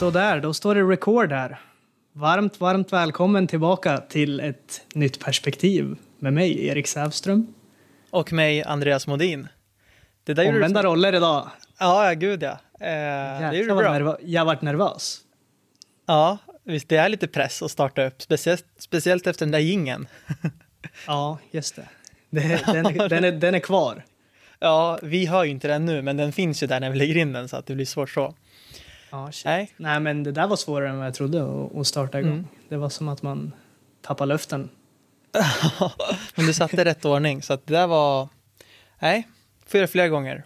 [0.00, 1.60] Sådär, då står det record här.
[2.12, 7.54] Varmt, varmt välkommen tillbaka till ett nytt perspektiv med mig, Erik Sävström.
[8.10, 9.48] Och mig, Andreas Modin.
[10.24, 10.84] Det där du Omvända snabbt.
[10.84, 11.48] roller idag.
[11.78, 12.50] Ja, ja, gud ja.
[12.50, 13.92] Eh, det Jäklar du vad bra.
[13.98, 15.20] nervö- jag varit nervös.
[16.06, 18.22] Ja, visst, det är lite press att starta upp.
[18.22, 20.06] Speciellt, speciellt efter den där gingen.
[21.06, 21.88] Ja, just det.
[22.30, 24.04] det den, är- den, är, den är kvar.
[24.58, 27.16] Ja, vi hör ju inte den nu, men den finns ju där när vi lägger
[27.16, 28.34] in den så att det blir svårt så.
[29.10, 29.44] Ja, shit.
[29.44, 32.32] Nej, Nej, men det där var svårare än vad jag trodde att, starta igång.
[32.32, 32.46] Mm.
[32.68, 33.52] Det var som att man
[34.02, 34.68] tappar luften.
[36.34, 38.28] men du satte rätt ordning så att det där var...
[38.98, 39.28] Nej,
[39.66, 40.44] får göra flera gånger.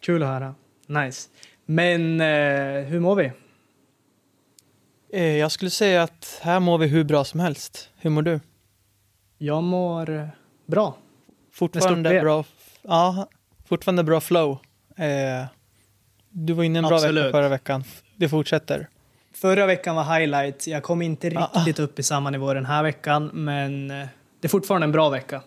[0.00, 0.54] Kul att höra.
[0.86, 1.28] Nice.
[1.64, 3.32] Men eh, hur mår vi?
[5.12, 7.90] Eh, jag skulle säga att här mår vi hur bra som helst.
[7.96, 8.40] Hur mår du?
[9.38, 10.30] Jag mår
[10.66, 10.96] bra.
[11.52, 12.44] Fortfarande bra...
[12.82, 13.28] Ja,
[13.64, 14.58] fortfarande bra flow.
[14.96, 15.46] Eh,
[16.30, 17.24] du var inne en bra Absolut.
[17.24, 17.84] vecka förra veckan.
[18.16, 18.88] Det fortsätter.
[19.34, 20.66] Förra veckan var highlight.
[20.66, 21.50] Jag kom inte Ah.
[21.58, 24.06] riktigt upp i samma nivå den här veckan, men eh,
[24.40, 25.42] det är fortfarande en bra vecka.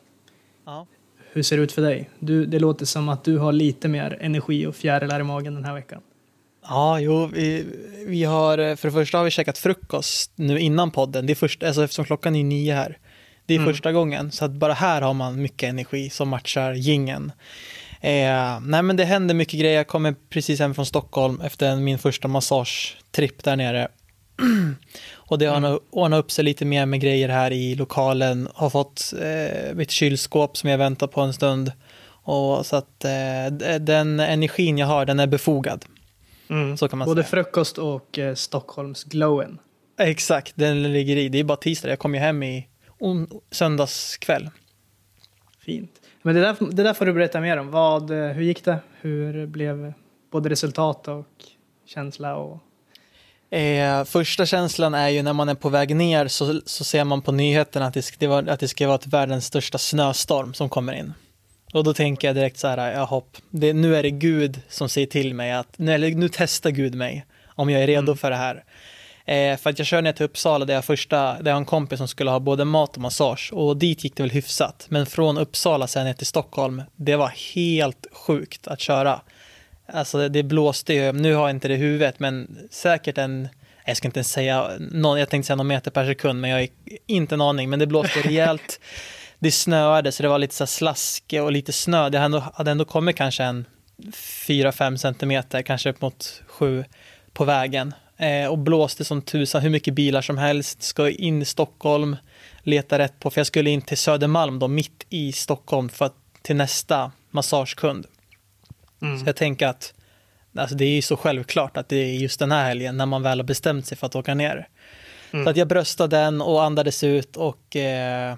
[0.65, 0.87] Ja.
[1.31, 2.09] Hur ser det ut för dig?
[2.19, 5.65] Du, det låter som att du har lite mer energi och fjärilar i magen den
[5.65, 6.01] här veckan.
[6.63, 7.65] Ja, jo, vi,
[8.07, 11.25] vi har, eh, för det första har vi käkat frukost nu innan podden.
[11.25, 12.97] Det är först, alltså eftersom klockan är nio här.
[13.45, 13.73] Det är Mm.
[13.73, 17.31] första gången, så att bara här har man mycket energi som matchar gingen.
[18.01, 19.77] Eh, nej, men det händer mycket grejer.
[19.77, 23.87] Jag kommer precis hem från Stockholm efter min första massagetripp där nere.
[25.13, 25.69] Och det har Mm.
[25.69, 25.79] mm.
[25.91, 28.49] ordnat upp sig lite mer med grejer här i lokalen.
[28.53, 31.71] Har fått eh, mitt kylskåp som jag väntar på en stund.
[32.23, 35.85] Och så att eh, den energin jag har, den är befogad.
[36.77, 37.29] Så kan man Både säga.
[37.43, 39.59] frukost och eh, Stockholms glowen.
[39.99, 41.29] Exakt, den ligger i.
[41.29, 41.89] Det är bara tisdag.
[41.89, 42.67] Jag kom ju hem i
[43.51, 44.49] söndagskväll.
[45.65, 45.91] Fint.
[46.21, 47.71] Men det där, det där får du berätta mer om.
[47.71, 48.79] Vad, eh, hur gick det?
[49.01, 49.93] Hur blev
[50.31, 51.25] både resultat och
[51.85, 52.35] känsla?
[52.35, 52.59] Och...
[53.57, 57.21] Eh, första känslan är ju när man är på väg ner så, så ser man
[57.21, 60.69] på nyheterna att det, ska, det var, att det ska vara världens största snöstorm som
[60.69, 61.13] kommer in.
[61.73, 64.89] Och då tänker jag direkt så här, ja hopp, det, nu är det Gud som
[64.89, 68.17] säger till mig att, nu, eller, nu testar Gud mig om jag är redo Mm.
[68.17, 68.63] för det här.
[69.29, 71.65] Eh, för att jag kör ner till Uppsala där jag, första, där jag har en
[71.65, 74.85] kompis som skulle ha både mat och massage och dit gick det väl hyfsat.
[74.89, 79.21] Men från Uppsala sen ner till Stockholm, det var helt sjukt att köra.
[79.93, 83.47] Alltså det, blåste ju, nu har jag inte det i huvudet, men säkert en,
[83.85, 86.57] jag ska inte ens säga, någon, jag tänkte säga någon meter per sekund, men jag
[86.57, 86.67] har
[87.07, 88.79] inte en aning, men det blåste rejält.
[89.41, 92.09] Det snöade, så det var lite så slask och lite snö.
[92.09, 93.65] Det hade ändå, hade ändå kommit kanske en
[94.47, 96.85] 4-5 centimeter, kanske upp mot 7
[97.33, 97.93] på vägen.
[98.19, 100.83] Eh, och blåste som tusan, hur mycket bilar som helst.
[100.83, 102.15] Ska in i Stockholm,
[102.63, 106.15] leta rätt på, för jag skulle in till Södermalm då, mitt i Stockholm, för att,
[106.41, 108.05] till nästa massagekund.
[109.01, 109.19] Mm.
[109.19, 109.93] Så jag tänker att
[110.57, 113.23] alltså det är ju så självklart att det är just den här helgen när man
[113.23, 114.67] väl har bestämt sig för att åka ner.
[115.31, 115.45] Mm.
[115.45, 118.35] Så att jag bröstade den och andades ut och eh,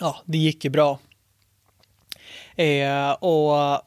[0.00, 0.98] ja, det gick ju bra.
[2.56, 3.82] Eh, och,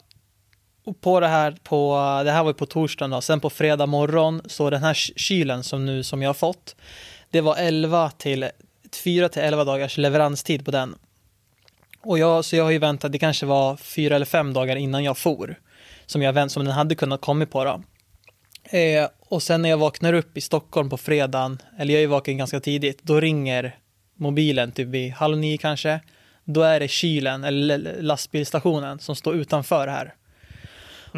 [0.84, 4.42] och på det här, på, det här var på torsdagen då, sen på fredag morgon
[4.46, 6.76] så den här kylen som nu som jag har fått,
[7.30, 8.48] det var 11 till
[9.04, 10.94] 4 till 11 dagars leveranstid på den.
[12.02, 15.04] Och jag, så jag har ju väntat, det kanske var fyra eller fem dagar innan
[15.04, 15.56] jag for.
[16.06, 17.82] Som, jag vänt, som den hade kunnat komma på då.
[18.78, 22.06] Eh, och sen när jag vaknar upp i Stockholm på fredagen, eller jag är ju
[22.06, 23.76] vaken ganska tidigt, då ringer
[24.14, 26.00] mobilen typ vid halv nio kanske.
[26.44, 30.14] Då är det kylen, eller lastbilsstationen, som står utanför här.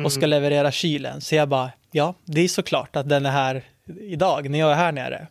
[0.04, 1.20] Och ska leverera kylen.
[1.20, 3.62] Så jag bara, ja, det är såklart att den är här
[4.00, 5.26] idag, när jag är här nere.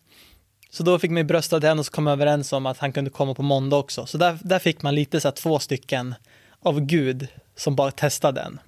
[0.70, 3.34] Så då fick man brösta den och så kom överens om att han kunde komma
[3.34, 4.06] på måndag också.
[4.06, 6.16] Så där, där fick man lite så här två stycken
[6.62, 8.59] av Gud som bara testade den.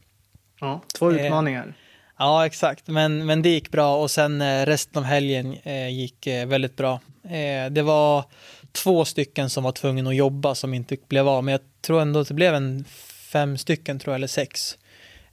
[0.60, 1.74] Ja, två Eh, utmaningar.
[2.20, 2.88] Ja, exakt.
[2.88, 6.76] Men, men det gick bra och sen eh, resten av helgen eh, gick eh, väldigt
[6.76, 7.00] bra.
[7.24, 8.24] Eh, det var
[8.72, 12.20] två stycken som var tvungna att jobba som inte blev av, men jag tror ändå
[12.20, 12.86] att det blev en
[13.32, 14.78] fem stycken, tror jag, eller sex.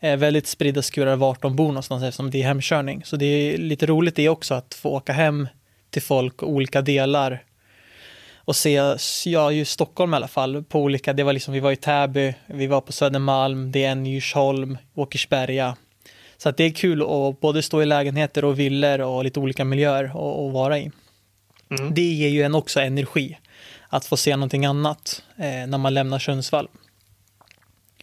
[0.04, 3.04] Väldigt spridda skurar vart de bor någonstans eftersom det är hemkörning.
[3.04, 5.48] Så det är lite roligt det också att få åka hem
[5.90, 7.42] till folk olika delar
[8.44, 11.72] och se, ja, ju Stockholm i alla fall, på olika, det var liksom, vi var
[11.72, 15.76] i Täby, vi var på Södermalm, det är en Djursholm, Åkersberga.
[16.36, 19.64] Så att det är kul att både stå i lägenheter och villor och lite olika
[19.64, 20.90] miljöer och, och vara i.
[21.78, 21.94] Mm.
[21.94, 23.38] Det ger ju en också energi
[23.88, 26.68] att få se någonting annat eh, när man lämnar Sundsvall.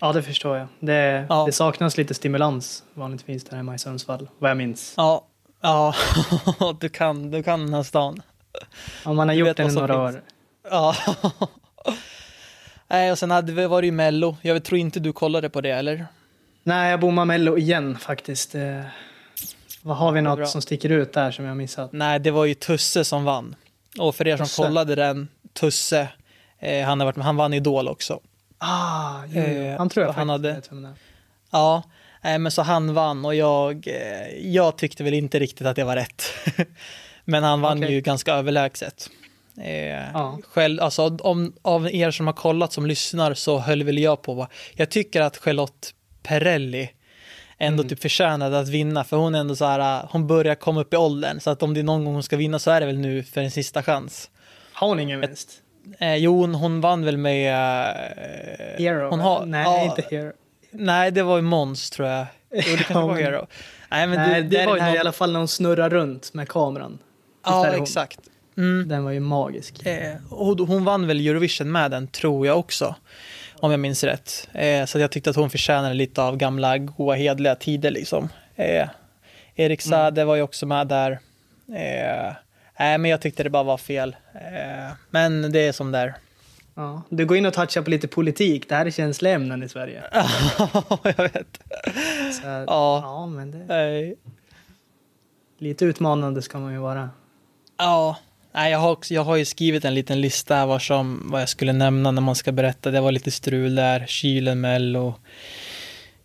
[0.02, 0.68] Ja, det förstår jag.
[0.80, 1.44] Det, Ja.
[1.46, 4.94] det saknas lite stimulans vanligtvis där hemma i Sundsvall, vad jag minns.
[4.98, 5.26] Ja,
[5.62, 5.94] ja
[6.80, 8.22] du, kan, du kan den här stan.
[9.06, 10.16] Om man har Du gjort det i några finns.
[10.16, 10.24] år.
[10.72, 10.96] Ja.
[12.88, 14.38] Nej, och sen hade vi varit i Mello.
[14.42, 16.06] Jag tror inte du kollade på det, eller?
[16.64, 18.56] Nej, jag bommar Mello igen faktiskt.
[18.56, 18.82] Eh,
[19.82, 20.46] Vad har vi Ja, något bra.
[20.48, 21.90] som sticker ut där som jag missat?
[21.94, 23.56] Nej, det var ju Tusse som vann.
[24.00, 24.62] Och för er som Tusse.
[24.62, 26.08] kollade den, Tusse,
[26.60, 28.20] eh, han, har varit, han vann Idol också.
[28.64, 29.62] Ah, jo, jo.
[29.62, 30.94] Eh, han tror jag och han hade- vet vem det är.
[31.52, 31.84] Ja,
[32.24, 35.84] eh, men så han vann och jag, eh, jag tyckte väl inte riktigt att det
[35.84, 36.24] var rätt.
[37.26, 37.94] men han vann Okej.
[37.94, 39.10] ju ganska överlägset.
[39.62, 44.22] Eh, själv, alltså, om, av er som har kollat som lyssnar så höll väl jag
[44.22, 44.34] på.
[44.34, 44.48] va?
[44.74, 45.94] Jag tycker att Charlotte
[46.24, 46.90] Perrelli
[47.58, 47.90] ändå Mm.
[47.90, 50.98] typ förtjänade att vinna för hon är ändå så här, hon börjar komma upp i
[50.98, 52.98] åldern så att om det är någon gång hon ska vinna så är det väl
[52.98, 54.30] nu för en sista chans.
[54.74, 55.61] Har hon ingen vinst?
[56.00, 57.54] Eh, jo, hon, vann väl med...
[57.54, 59.10] Eh, Hero?
[59.10, 60.32] Hon har, Nej, ja, inte Hero.
[60.72, 62.26] Nej, det var ju Måns tror jag.
[62.54, 63.48] Jo, det kanske var Hero.
[63.92, 64.96] Nej, men Nej, det, det, det var den ju här någon...
[64.96, 67.00] i alla fall när hon snurrar runt med kameran.
[67.46, 67.84] Ja, hon?
[67.84, 68.20] exakt.
[68.58, 68.88] Mm.
[68.88, 69.86] Den var ju magisk.
[69.86, 72.96] Eh, och hon vann väl Eurovision med den, tror jag också.
[73.60, 74.50] Om jag minns rätt.
[74.54, 78.30] Eh, så jag tyckte att hon förtjänade lite av gamla goa hedliga tider liksom.
[78.56, 78.88] Eh,
[79.56, 79.92] Erik Mm.
[79.92, 81.20] Saade var ju också med där.
[81.76, 82.34] Eh,
[82.82, 84.16] nej, men jag tyckte det bara var fel.
[84.34, 86.14] Eh, men det är som där.
[86.76, 87.02] Ja.
[87.10, 88.70] Du går in och touchar på lite politik.
[88.70, 90.04] Det här är känsliga ämnen i Sverige.
[91.04, 91.60] jag vet.
[92.42, 92.64] Så, ja.
[92.68, 93.02] Ja.
[93.04, 94.16] ja, men det, Nej.
[95.58, 97.10] lite utmanande ska man ju vara.
[97.78, 98.18] Ja,
[98.52, 101.50] nej, jag, har också, jag har ju skrivit en liten lista vad, som, vad jag
[101.50, 102.92] skulle nämna när man ska berätta.
[102.92, 105.16] Det var lite strul där, kylen, mello.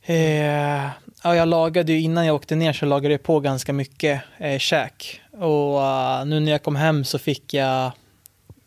[0.08, 0.88] Eh,
[1.22, 4.58] ja, jag lagade ju innan jag åkte ner så lagade jag på ganska mycket eh,
[4.58, 5.20] käk.
[5.32, 7.92] Och eh, nu när jag kom hem så fick jag,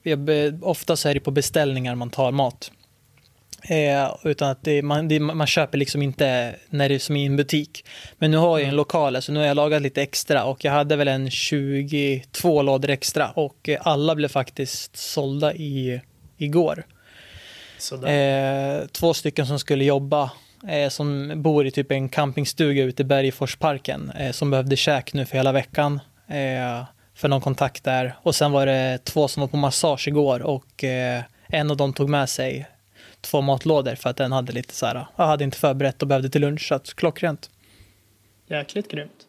[0.03, 0.29] jag
[0.61, 2.71] ofta så är det på beställningar man tar mat.
[3.63, 7.25] Eh, utan att det, man, det, man köper liksom inte när det är som i
[7.25, 7.85] en butik.
[8.17, 10.71] Men nu har jag en lokal, så nu har jag lagat lite extra och jag
[10.71, 16.01] hade väl en 22 lådor extra och eh, alla blev faktiskt sålda i,
[16.37, 16.83] igår.
[18.05, 20.31] Eh, två stycken som skulle jobba
[20.67, 25.25] eh, som bor i typ en campingstuga ute i Bergforsparken eh, som behövde käk nu
[25.25, 25.99] för hela veckan.
[26.27, 26.83] Eh,
[27.19, 28.15] för någon kontakt där.
[28.23, 31.93] Och sen var det två som var på massage igår och eh, en av dem
[31.93, 32.67] tog med sig
[33.21, 36.29] två matlådor för att den hade lite så här, jag hade inte förberett och behövde
[36.29, 37.49] till lunch så att klockrent.
[38.47, 39.27] Jäkligt grymt.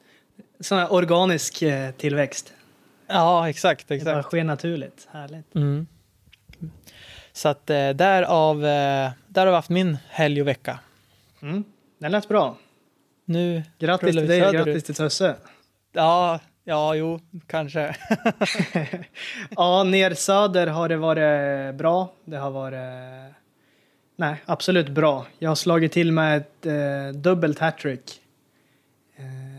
[0.61, 2.53] Sån här organisk eh, tillväxt.
[3.06, 4.29] Ja, exakt, Det bara exakt.
[4.29, 5.09] sker naturligt.
[5.12, 5.55] Härligt.
[5.55, 5.87] Mm.
[7.33, 10.79] Så att eh, därav, eh, där har vi haft min helg och vecka.
[11.42, 11.64] Mm.
[11.98, 12.56] Den lät bra.
[13.25, 15.37] Nu, Grattis till dig, grattis till Tusse.
[15.92, 17.81] ja, ja, jo, kanske.
[19.50, 22.12] ja, ner söder har det varit bra.
[22.25, 23.34] Det har varit...
[24.16, 25.26] Nej, absolut bra.
[25.38, 28.20] Jag har slagit till med ett eh, dubbelt hattrick.
[29.16, 29.50] Eh,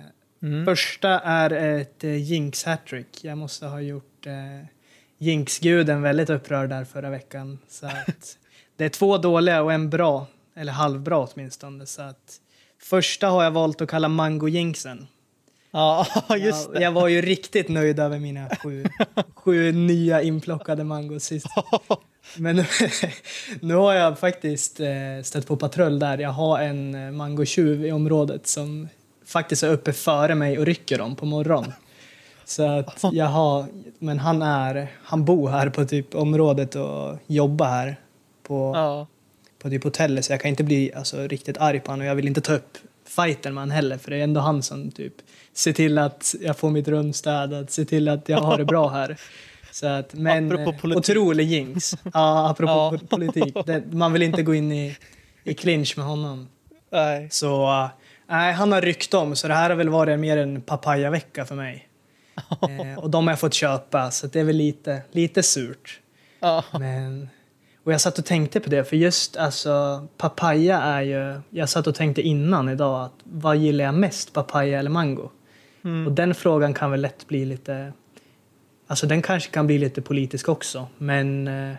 [0.44, 0.66] Mm.
[0.66, 3.24] Första är ett eh, Jinx hattrick.
[3.24, 4.66] Jag måste ha gjort eh,
[5.18, 7.60] Jinx-guden väldigt upprörd där förra veckan.
[7.68, 8.38] Så att
[8.76, 11.86] det är två dåliga och en bra, eller halvbra åtminstone.
[11.86, 12.40] Så att
[12.80, 15.08] första har jag valt att kalla Mango-jinxen.
[15.72, 16.08] Ja,
[16.38, 16.82] just jag, det.
[16.82, 18.86] jag var ju riktigt nöjd över mina sju,
[19.36, 21.48] sju nya inplockade mangos sist.
[22.38, 22.66] Men nu,
[23.62, 24.88] nu har jag faktiskt eh,
[25.24, 26.18] stött på patrull där.
[26.18, 28.88] Jag har en eh, mangotjuv i området som
[29.26, 31.74] faktiskt är uppe före mig och rycker dem på morgonen.
[32.46, 33.66] Så att jag har,
[34.00, 37.96] men han är, han bor här på typ området och jobbar här
[38.44, 39.08] på, Ja.
[39.62, 42.16] På typ hotellet så jag kan inte bli alltså, riktigt arg på honom och jag
[42.16, 42.78] vill inte ta upp
[43.08, 45.14] fighten med honom heller för det är ändå han som typ
[45.54, 48.90] ser till att jag får mitt rum städat, ser till att jag har det bra
[48.90, 49.18] här.
[49.72, 51.94] Så att, men eh, otrolig jinx.
[52.14, 52.92] Ja, apropå Ja.
[52.94, 53.56] po- politik.
[53.66, 54.98] Det, man vill inte gå in i,
[55.44, 56.48] i clinch med honom.
[56.92, 57.28] Nej.
[57.32, 57.90] Så eh,
[58.30, 61.56] nej, han har ryckt om så det här har väl varit mer en papaya-vecka för
[61.56, 61.88] mig.
[62.62, 66.00] Eh, och de har jag fått köpa så det är väl lite, lite surt.
[66.80, 67.30] Men,
[67.84, 71.88] och jag satt och tänkte på det, för just alltså papaya är ju, jag satt
[71.88, 75.30] och tänkte innan idag att vad gillar jag mest, papaya eller mango?
[75.84, 76.08] Mm.
[76.08, 77.94] Och den frågan kan väl lätt bli lite,
[78.88, 81.76] alltså den kanske kan bli lite politisk också, men eh,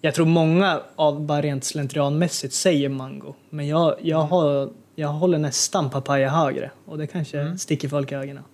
[0.00, 4.30] jag tror många av bara rent slentrianmässigt säger mango, men jag, jag, Mm.
[4.30, 7.58] har, jag håller nästan papaya högre och det kanske Mm.
[7.58, 8.44] sticker folk i ögonen.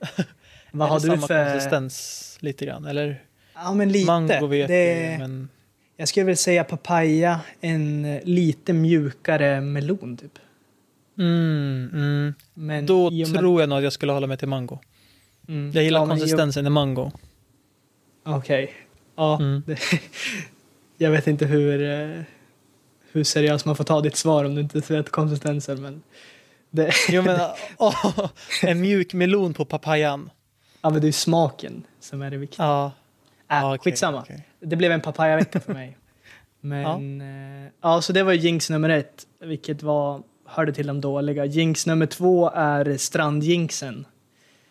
[0.72, 1.44] vad har du för...
[1.50, 2.84] konsistens lite grann?
[2.84, 3.22] Eller
[3.54, 4.06] Ja, men lite.
[4.06, 5.10] mango vet det...
[5.10, 5.48] jag men
[6.00, 10.38] Jag skulle väl säga papaya, en eh, lite mjukare melon typ.
[11.18, 12.34] mm, mm.
[12.54, 14.78] Men Då med- tror jag nog att jag skulle hålla mig till mango.
[15.48, 15.70] Mm.
[15.74, 17.10] Jag gillar Ja, i konsistensen i mango.
[18.24, 18.72] Okej.
[19.16, 19.62] Ja, Mm.
[19.66, 19.78] det,
[20.98, 22.22] jag vet inte hur, eh,
[23.12, 25.82] hur seriöst man får ta ditt svar om du inte vet konsistensen.
[25.82, 26.02] Men
[26.70, 27.40] det, Jo men,
[27.78, 28.30] åh,
[28.62, 30.30] en mjuk melon på papayan.
[30.82, 32.64] ja, men det är smaken som är det viktiga.
[32.66, 32.86] Ja.
[33.50, 34.20] Äh, ja, okej, skitsamma.
[34.20, 34.46] okej.
[34.60, 35.96] Det blev en papaya-vecka för mig.
[36.60, 37.94] Men ja.
[37.94, 41.44] ja, så det var jinx nummer ett, vilket var, hörde till de dåliga.
[41.44, 44.06] Jinx nummer två är strandjinxen.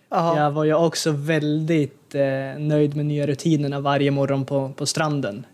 [0.10, 0.38] Ja.
[0.38, 5.46] Jag var ju också väldigt eh, nöjd med nya rutinerna varje morgon på, på stranden.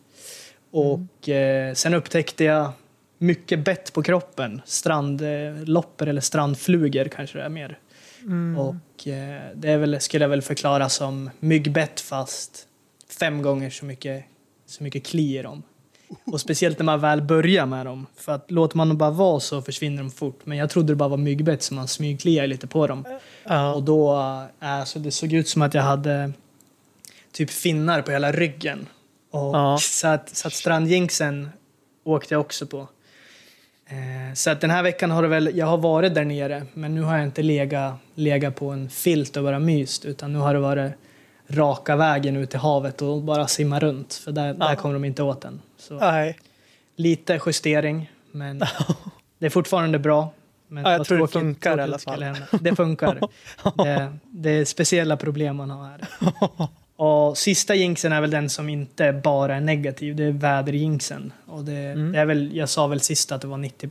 [0.72, 2.72] Och eh, sen upptäckte jag
[3.18, 4.62] mycket bett på kroppen.
[4.66, 7.80] Strandlopper eller strandflugor kanske det är mer.
[8.22, 8.58] Mm.
[8.58, 12.68] Och eh, det är väl, skulle jag väl förklara som myggbett fast
[13.20, 14.24] fem gånger så mycket,
[14.66, 15.64] så mycket kli i dem.
[16.26, 18.06] Och speciellt när man väl börjar med dem.
[18.16, 20.40] För att låter man dem bara vara så försvinner de fort.
[20.44, 23.06] Men jag trodde det bara var myggbett så man smygkliar lite på dem.
[23.76, 24.16] Och då,
[24.62, 26.32] äh, så det såg ut som att jag hade
[27.32, 28.88] typ finnar på hela ryggen.
[29.32, 29.78] Och Ja.
[29.82, 31.50] så, att, så att strandjinxen
[32.04, 32.88] åkte jag också på.
[33.88, 36.96] Eh, så att den här veckan har det väl, jag har varit där nere men
[36.96, 40.54] nu har jag inte legat lega på en filt och bara myst utan nu har
[40.54, 40.92] det varit
[41.48, 44.76] raka vägen ut till havet och bara simma runt för där, där Ja.
[44.76, 45.62] kommer de inte åt den.
[45.78, 46.38] Så Nej.
[46.96, 48.60] lite justering men
[49.40, 50.30] det är fortfarande bra.
[50.68, 52.26] Men Ja, jag tror det tråkigt- funkar i alla fall.
[52.62, 53.20] Det funkar.
[53.84, 56.02] det, det är speciella problem man har här.
[56.98, 61.34] Och sista jinxen är väl den som inte bara är negativ, det är väderjinxen.
[61.48, 62.12] Och det, Mm.
[62.12, 63.88] det är väl, jag sa väl sist att det var 90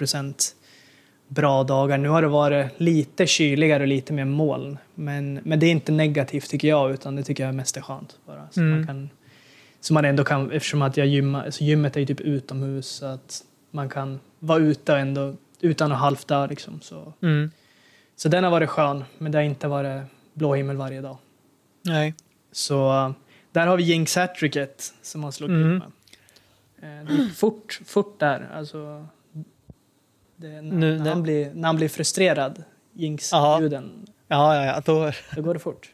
[1.28, 1.98] bra dagar.
[1.98, 4.78] Nu har det varit lite kyligare och lite mer moln.
[4.94, 8.16] Men, men det är inte negativt tycker jag, utan det tycker jag mest är skönt.
[8.26, 8.48] Bara.
[8.50, 8.76] Så, Mm.
[8.76, 9.10] man kan,
[9.80, 13.06] så man ändå kan, eftersom att jag gymmar, alltså gymmet är ju typ utomhus, så
[13.06, 16.80] att man kan vara ute ändå utan att halvdö liksom.
[16.80, 17.50] Så, Mm.
[18.16, 20.02] så den har varit skön, men det har inte varit
[20.34, 21.16] blå himmel varje dag.
[21.82, 22.14] Nej.
[22.52, 23.12] Så
[23.52, 25.78] där har vi Jinx hattricket som man slog till Mm.
[25.78, 27.00] med.
[27.00, 28.48] Eh, Det gick fort, fort där.
[28.54, 29.06] Alltså,
[30.36, 34.82] det, Nu- när, han blir, när han blir frustrerad, Jinx-ljuden, Ja, ja, ja.
[34.84, 35.12] Då...
[35.36, 35.90] då går det fort.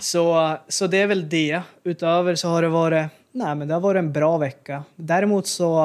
[0.00, 1.62] Så, så det är väl det.
[1.84, 4.84] Utöver så har det varit, nej men det har varit en bra vecka.
[4.96, 5.82] Däremot så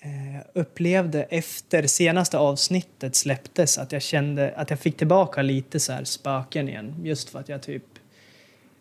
[0.00, 5.92] eh, upplevde efter senaste avsnittet släpptes att jag kände att jag fick tillbaka lite så
[5.92, 6.94] här spöken igen.
[7.02, 7.84] Just för att jag typ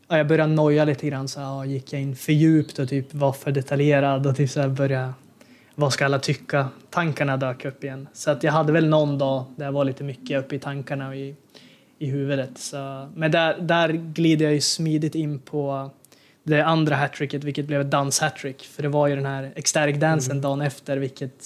[0.08, 1.28] ja, jag började noja lite grann.
[1.28, 4.50] Så här, ja, gick jag in för djupt och typ var för detaljerad och typ
[4.50, 5.14] så här började
[5.80, 6.70] vad ska alla tycka?
[6.90, 8.08] Tankarna dök upp igen.
[8.14, 11.08] Så att jag hade väl någon dag där jag var lite mycket uppe i tankarna
[11.08, 11.36] och i,
[12.00, 12.58] i huvudet.
[12.58, 15.90] Så, men där, där glider jag ju smidigt in på
[16.44, 18.64] det andra hattricket, vilket blev ett dans-hattrick.
[18.64, 21.46] För det var ju den här ecstatic-dansen dagen efter, vilket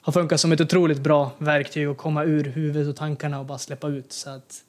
[0.00, 3.58] har funkat som ett otroligt bra verktyg att komma ur huvudet och tankarna och bara
[3.58, 4.12] släppa ut.
[4.12, 4.62] Så, att, så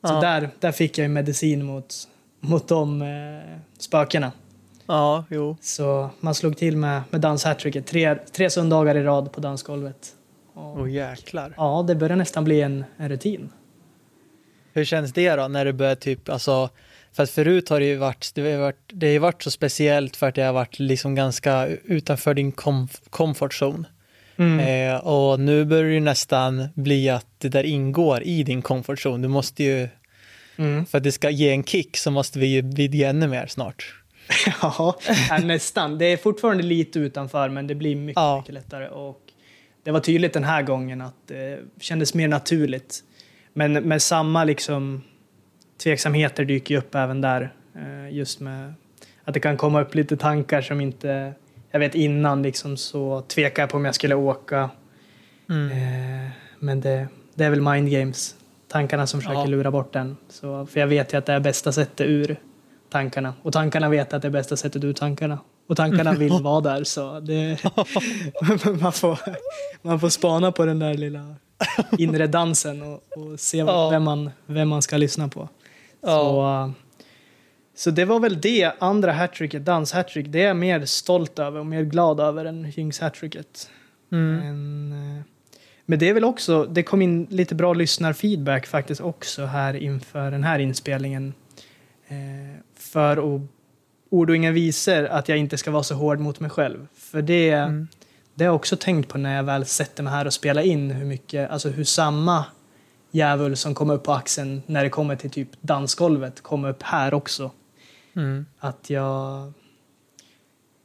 [0.00, 0.20] Ja.
[0.20, 1.94] där, där fick jag ju medicin mot,
[2.40, 4.32] mot de eh, spökena.
[4.86, 5.56] Ja, jo.
[5.60, 7.86] Så man slog till med, med danshattricket.
[7.86, 10.08] Tre, tre söndagar i rad på dansgolvet.
[10.54, 11.54] Och, Åh jäklar.
[11.56, 13.50] Ja, det börjar nästan bli en, en rutin.
[14.72, 16.70] Hur känns det då när du börjar typ, alltså,
[17.12, 20.16] för att förut har det ju varit, det har varit, det har varit så speciellt
[20.16, 23.84] för att det har varit liksom ganska utanför din comf- comfort zone.
[24.38, 24.60] Mm.
[24.94, 28.98] Eh, och nu börjar det ju nästan bli att det där ingår i din comfort
[29.06, 29.22] zone.
[29.22, 29.88] Du måste ju,
[30.58, 30.86] Mm.
[30.86, 33.94] för att det ska ge en kick så måste vi ju vidga ännu mer snart.
[34.62, 34.96] Ja,
[35.42, 35.98] nästan.
[35.98, 38.36] Det är fortfarande lite utanför, men det blir mycket, Ja.
[38.38, 38.88] mycket lättare.
[38.88, 39.20] Och
[39.82, 43.00] det var tydligt den här gången att det kändes mer naturligt.
[43.52, 45.02] Men med samma liksom
[45.82, 47.52] tveksamheter dyker ju upp även där.
[47.74, 48.74] Eh, Just med
[49.24, 51.32] att det kan komma upp lite tankar som inte...
[51.70, 54.70] Jag vet innan liksom så tvekade jag på om jag skulle åka.
[55.50, 55.70] Mm.
[55.70, 58.34] Eh, Men det, det är väl mind games.
[58.68, 59.44] Tankarna som försöker Ja.
[59.46, 60.16] lura bort den.
[60.28, 62.36] Så, för jag vet ju att det är bästa sättet ur
[62.90, 63.34] tankarna.
[63.42, 65.38] Och tankarna vet att det är bästa sättet ur tankarna.
[65.68, 67.58] Och tankarna vill vara där så det,
[68.80, 69.18] man, får,
[69.82, 71.34] man får spana på den där lilla
[71.98, 73.90] inre dansen och, och se Ja.
[73.90, 75.48] vem, man, vem man ska lyssna på.
[76.00, 76.72] Ja.
[77.76, 80.26] Så, så det var väl det andra hattricket, dans-hattrick.
[80.28, 83.70] Det är jag mer stolt över och mer glad över än Kings hattricket.
[84.12, 84.36] Mm.
[84.36, 85.22] Men, eh,
[85.86, 90.30] men det är väl också, det kom in lite bra lyssnarfeedback faktiskt också här inför
[90.30, 91.34] den här inspelningen.
[92.08, 93.40] Eh, för att
[94.10, 96.86] ord och inga visor att jag inte ska vara så hård mot mig själv.
[96.94, 97.88] För det, Mm.
[98.34, 100.90] det har jag också tänkt på när jag väl sätter mig här och spelar in
[100.90, 102.44] hur mycket, alltså hur samma
[103.10, 107.14] djävul som kommer upp på axeln när det kommer till typ dansgolvet kommer upp här
[107.14, 107.50] också.
[108.16, 108.46] Mm.
[108.58, 109.52] Att jag...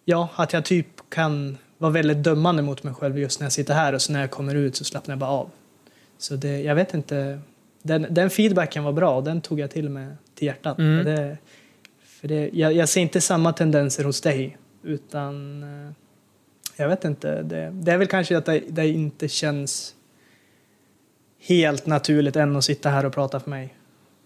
[0.05, 3.73] Ja, att jag typ kan vara väldigt dömande mot mig själv just när jag sitter
[3.73, 5.49] här och så när jag kommer ut så slappnar jag bara av.
[6.17, 7.39] Så det, jag vet inte.
[7.81, 10.77] Den, den feedbacken var bra och den tog jag till mig till hjärtat.
[10.77, 11.05] Mm.
[11.05, 11.37] Det,
[12.21, 15.91] för det, jag, jag ser inte samma tendenser hos dig utan eh,
[16.75, 17.41] jag vet inte.
[17.41, 19.95] Det, det är väl kanske att det, det inte känns
[21.47, 23.75] helt naturligt än att sitta här och prata för mig.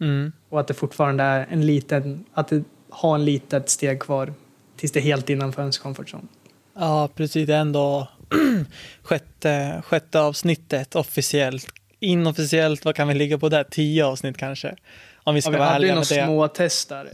[0.01, 0.31] Mm.
[0.49, 4.33] Och att det fortfarande är en liten, att det har en litet steg kvar
[4.77, 6.27] tills det är helt innanför ens comfort zone.
[6.75, 7.47] Ja, precis.
[7.47, 8.07] Det är ändå
[9.01, 11.67] sjätte, sjätte avsnittet officiellt
[11.99, 13.63] inofficiellt, vad kan vi ligga på där?
[13.63, 14.75] Tio avsnitt kanske?
[15.23, 16.25] Om vi ska Ja, vi vara hade ju ärliga några med det.
[16.25, 17.13] små testar i början.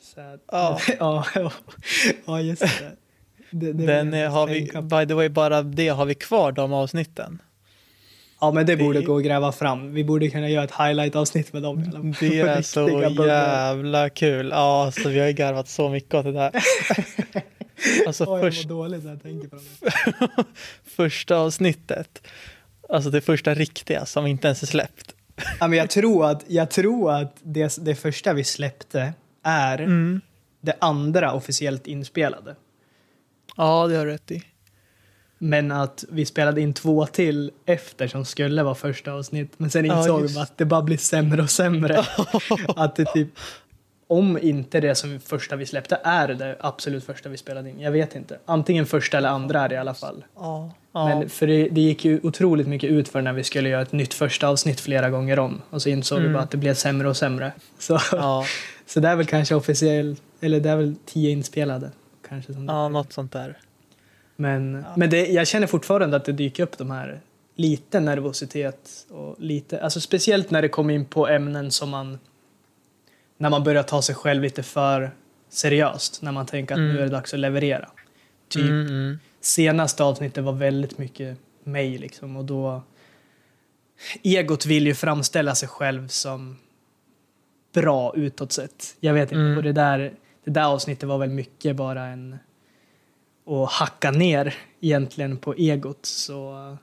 [0.00, 0.78] Så att, Ja.
[0.98, 1.24] ja.
[1.34, 1.52] ja,
[2.26, 2.96] ja, just det.
[3.50, 6.72] det, det Den inte har vi, by the way, bara det har vi kvar de
[6.72, 7.42] avsnitten.
[8.40, 9.92] Ja, men det borde det- gå att gräva fram.
[9.94, 11.80] Vi borde kunna göra ett highlight-avsnitt med dem.
[11.80, 12.14] i fall.
[12.20, 12.88] Det är så
[13.26, 14.48] jävla kul.
[14.52, 16.52] Ja, så vi har ju garvat så mycket åt det där.
[18.06, 20.44] Alltså jag först, mår dåligt när jag tänker på det.
[20.96, 22.22] första avsnittet,
[22.88, 25.14] alltså det första riktiga som inte ens är släppt.
[25.60, 30.20] Ja, men jag tror att, jag tror att det, det första vi släppte är Mm.
[30.60, 32.56] det andra officiellt inspelade.
[33.56, 34.42] Ja, det har du rätt i.
[35.38, 39.52] Men att vi spelade in två till efter som skulle vara första avsnitt.
[39.56, 41.98] Men sen Ja, insåg vi att det bara blir sämre och sämre.
[42.76, 43.28] att det typ,
[44.10, 47.80] om inte det som första vi släppte är det absolut första vi spelade in.
[47.80, 48.38] Jag vet inte.
[48.44, 50.24] Antingen första eller andra är det i alla fall.
[50.36, 51.08] Ja, ja.
[51.08, 53.92] Men för det, det gick ju otroligt mycket ut för när vi skulle göra ett
[53.92, 55.62] nytt första avsnitt flera gånger om.
[55.70, 56.32] Och så insåg vi Mm.
[56.34, 57.52] bara att det blev sämre och sämre.
[57.78, 58.44] Så, ja,
[58.86, 61.90] så det är väl kanske officiellt, eller det är väl tio inspelade.
[62.28, 63.58] Kanske som ja, något sånt där.
[64.36, 67.20] Men, men det, jag känner fortfarande att det dyker upp de här
[67.56, 72.18] lite nervositet och lite, alltså speciellt när det kommer in på ämnen som man,
[73.38, 75.10] när man börjar ta sig själv lite för
[75.48, 76.92] seriöst, när man tänker att Mm.
[76.92, 77.88] nu är det dags att leverera.
[78.48, 79.18] Typ Mm, mm.
[79.40, 82.82] senaste avsnittet var väldigt mycket mig liksom och då
[84.22, 86.56] egot vill ju framställa sig själv som
[87.74, 88.96] bra utåt sett.
[89.00, 89.56] Jag vet inte, Mm.
[89.56, 90.12] och det där,
[90.44, 92.38] det där avsnittet var väl mycket bara en
[93.46, 96.76] att hacka ner egentligen på egot så,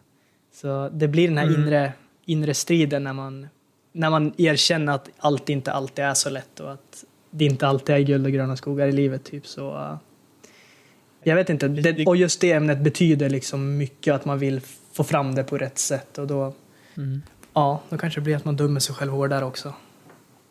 [0.54, 1.62] så det blir den här Mm.
[1.62, 1.94] inre,
[2.26, 3.48] inre striden när man,
[3.96, 7.96] när man erkänner att allt inte alltid är så lätt och att det inte alltid
[7.96, 9.98] är guld och gröna skogar i livet typ så uh,
[11.24, 14.62] jag vet inte, det, och just det ämnet betyder liksom mycket att man vill
[14.94, 16.54] få fram det på rätt sätt och då,
[16.98, 17.22] Mm.
[17.54, 19.74] ja, då kanske det blir att man dömer sig själv hårdare också.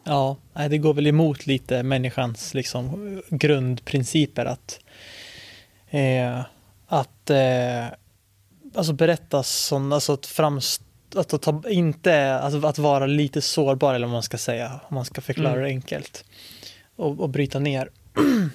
[0.05, 4.81] Ja, det går väl emot lite människans liksom, grundprinciper att,
[5.91, 6.41] eh,
[6.87, 7.87] att eh,
[8.75, 10.83] alltså berätta sån, alltså att framst,
[11.17, 15.05] att, ta, inte, alltså att vara lite sårbar eller vad man ska säga, om man
[15.05, 15.63] ska förklara Mm.
[15.63, 16.25] det enkelt.
[16.97, 17.91] Och, och bryta ner.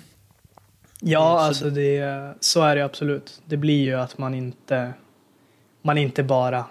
[1.01, 3.41] Ja, så alltså det, så är det absolut.
[3.45, 4.93] Det blir ju att man inte,
[5.81, 6.65] man inte bara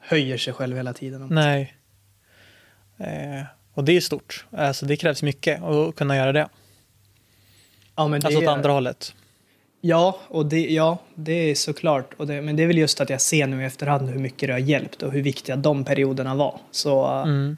[0.00, 1.28] höjer sig själv hela tiden.
[1.30, 1.76] Nej.
[2.98, 4.46] Eh, och det är stort.
[4.50, 6.48] Alltså det krävs mycket att kunna göra det.
[7.96, 9.14] Ja, Alltså åt är- andra hållet.
[9.84, 12.14] Ja, och det, ja, det är såklart.
[12.16, 14.46] Och det, men det är väl just att jag ser nu i efterhand hur mycket
[14.48, 16.60] det har hjälpt och hur viktiga de perioderna var.
[16.70, 17.56] Så Mm.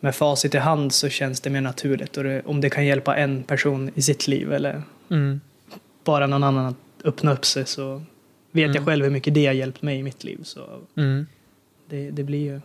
[0.00, 2.16] med facit i hand så känns det mer naturligt.
[2.16, 5.40] Och det, om det kan hjälpa en person i sitt liv eller Mm.
[6.04, 8.02] bara någon annan att öppna upp sig så
[8.52, 8.74] vet Mm.
[8.76, 10.40] jag själv hur mycket det har hjälpt mig i mitt liv.
[10.42, 10.60] Så
[10.96, 11.26] Mm.
[11.88, 12.60] det, det blir ju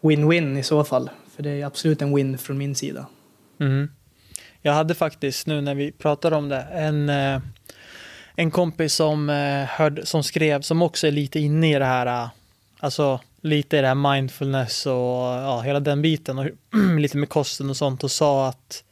[0.00, 1.10] win-win i så fall.
[1.36, 3.06] För det är absolut en win från min sida.
[3.60, 3.88] Mm.
[4.62, 7.40] Jag hade faktiskt, nu när vi pratar om det, en, eh,
[8.40, 12.06] en kompis som, eh, hörde, som skrev, som också är lite inne i det här,
[12.06, 12.28] eh,
[12.78, 16.46] alltså lite i det här mindfulness och ja, hela den biten och
[16.98, 18.84] lite med kosten och sånt och sa att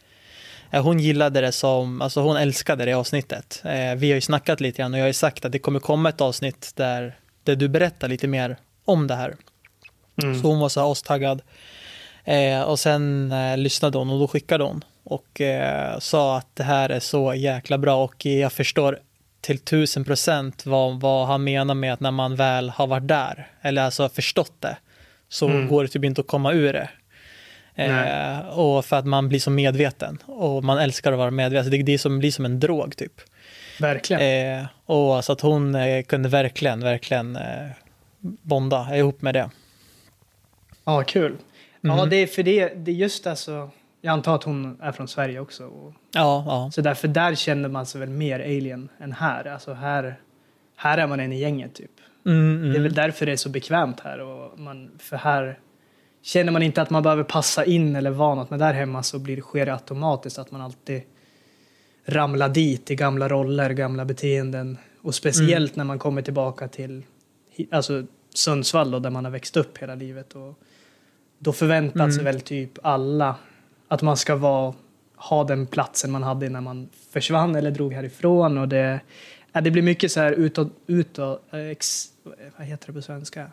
[0.71, 3.63] eh, hon gillade det som, alltså hon älskade det avsnittet.
[3.65, 5.81] Eh, vi har ju snackat lite grann och jag har ju sagt att det kommer
[5.81, 9.37] komma ett avsnitt där, där du berättar lite mer om det här.
[10.23, 10.43] Mm.
[10.43, 11.43] Så hon var så här astaggad.
[12.25, 15.41] Eh, och sen eh, lyssnade hon och då skickade hon och
[15.99, 18.99] sa att det här är så jäkla bra och jag förstår
[19.47, 23.47] till tusen procent vad, vad han menar med att när man väl har varit där
[23.63, 24.77] eller alltså förstått det
[25.29, 25.69] så Mm.
[25.69, 26.89] går det typ inte att komma ur det.
[27.75, 31.71] Eh, och för att man blir så medveten och man älskar att vara medveten.
[31.71, 33.13] Det, det är som, blir som en drog typ.
[33.81, 34.59] Verkligen.
[34.61, 37.67] Eh, och så att hon eh, kunde verkligen, verkligen eh,
[38.21, 39.51] bonda ihop med det.
[40.85, 41.37] Ja, kul.
[41.81, 42.11] Ja, Mhm.
[42.11, 43.71] det är för det, det är just alltså,
[44.07, 45.67] jag antar att hon är från Sverige också.
[45.67, 46.71] Och, Ja, ja.
[46.73, 49.45] så därför där känner man sig väl mer alien än här.
[49.45, 50.21] Alltså här,
[50.77, 51.91] här är man en i gänget typ.
[52.27, 52.83] Mm, Det är mm.
[52.83, 54.21] väl därför det är så bekvämt här.
[54.21, 55.59] Och man, för här
[56.23, 58.51] känner man inte att man behöver passa in eller vara något.
[58.51, 61.03] Men där hemma så blir sker det automatiskt att man alltid
[62.07, 64.79] ramlar dit i gamla roller, gamla beteenden.
[65.03, 67.03] Och speciellt när man kommer tillbaka till
[67.71, 70.33] alltså Sundsvall då, där man har växt upp hela livet.
[70.33, 70.59] Och
[71.39, 72.25] då förväntas Mm.
[72.25, 73.35] väl typ alla
[73.89, 74.75] att man ska vara,
[75.17, 78.59] ha den platsen man hade när man försvann eller drog härifrån.
[78.59, 79.01] Och det,
[79.53, 82.09] ja, det blir mycket så här utåt, utåt eh, ex,
[82.57, 83.53] vad heter det på svenska?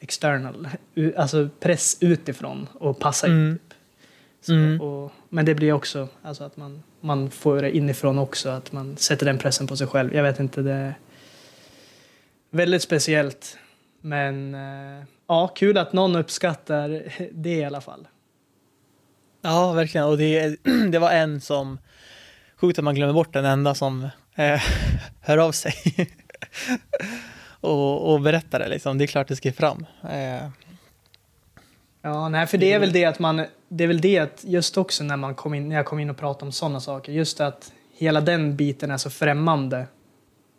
[0.00, 0.68] External,
[1.16, 3.32] alltså press utifrån och passa in.
[3.32, 3.58] Mm.
[3.58, 3.74] Typ.
[4.40, 4.80] Så, Mm.
[4.80, 8.96] och, men det blir också alltså att man, man får det inifrån också, att man
[8.96, 10.14] sätter den pressen på sig själv.
[10.14, 10.94] Jag vet inte, det är
[12.50, 13.58] väldigt speciellt.
[14.00, 18.08] Men eh, ja, kul att någon uppskattar det i alla fall.
[19.42, 20.06] Ja, verkligen.
[20.06, 20.56] Och det,
[20.90, 21.78] det var en som,
[22.56, 24.60] sjukt att man glömmer bort den enda som eh,
[25.20, 25.74] hör av sig
[27.60, 28.98] och, och berättar det liksom.
[28.98, 29.86] Det är klart det ska fram.
[30.10, 30.48] Eh,
[32.02, 34.78] Ja, nej, för det är väl det att man, det är väl det att just
[34.78, 37.40] också när man kom in, när jag kom in och pratade om sådana saker, just
[37.40, 39.86] att hela den biten är så främmande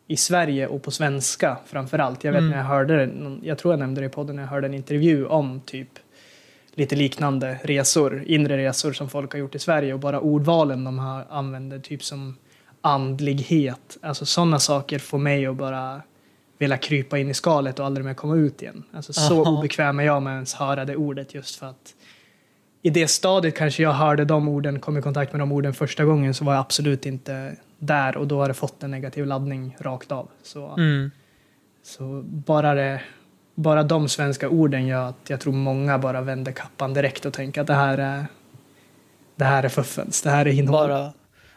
[0.08, 2.24] i Sverige och på svenska framför allt.
[2.24, 2.52] Jag vet Mm.
[2.52, 4.74] när jag hörde det, jag tror jag nämnde det i podden, när jag hörde en
[4.74, 5.90] intervju om typ
[6.76, 11.00] lite liknande resor, inre resor som folk har gjort i Sverige och bara ordvalen de
[11.00, 12.38] har använder, typ som
[12.82, 16.02] andlighet, alltså sådana saker får mig att bara
[16.58, 18.84] vilja krypa in i skalet och aldrig mer komma ut igen.
[18.92, 19.58] Alltså så Aha.
[19.58, 21.96] obekväm är jag med att ens höra det ordet just för att
[22.82, 26.06] i det stadiet kanske jag hörde de orden, kom i kontakt med de orden första
[26.06, 29.76] gången så var jag absolut inte där och då har det fått en negativ laddning
[29.80, 30.28] rakt av.
[30.44, 31.12] Så, mm.
[31.84, 33.02] så bara, det,
[33.62, 37.62] bara de svenska orden gör att jag tror många bara vänder kappan direkt och tänker
[37.62, 38.26] att det här är
[39.36, 40.88] det här är fuffens, det här är innehåll.
[40.90, 41.14] Bara,